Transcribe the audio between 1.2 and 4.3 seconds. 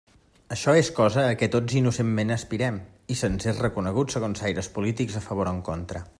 a què tots innocentment aspirem, i se'ns és reconegut